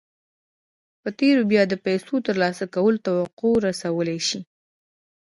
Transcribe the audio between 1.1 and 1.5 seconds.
تېره